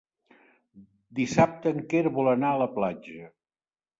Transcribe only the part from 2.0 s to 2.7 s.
vol anar a la